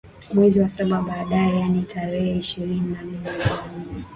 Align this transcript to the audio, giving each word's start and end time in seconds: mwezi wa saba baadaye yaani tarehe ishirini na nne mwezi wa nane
mwezi 0.33 0.59
wa 0.59 0.67
saba 0.67 1.01
baadaye 1.01 1.59
yaani 1.59 1.83
tarehe 1.83 2.37
ishirini 2.39 2.91
na 2.91 3.01
nne 3.01 3.17
mwezi 3.19 3.49
wa 3.49 3.55
nane 3.67 4.05